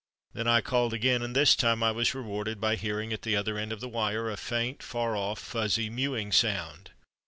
[0.33, 3.59] Then I called again and this time I was rewarded by hearing at the other
[3.59, 6.89] end of the wire a faint far off, fuzzy, mewing sound.